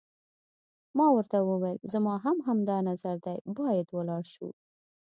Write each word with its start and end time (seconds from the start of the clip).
ما 0.97 1.07
ورته 1.15 1.37
وویل: 1.49 1.79
زما 1.93 2.13
هم 2.25 2.37
همدا 2.47 2.77
نظر 2.89 3.15
دی، 3.25 3.37
باید 3.57 3.87
ولاړ 3.91 4.23
شو. 4.33 4.47